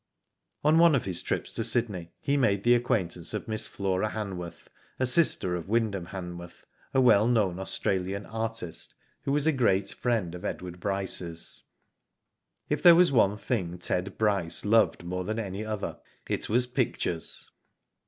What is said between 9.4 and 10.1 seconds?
a great